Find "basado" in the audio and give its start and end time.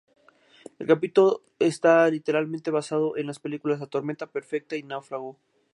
2.71-3.15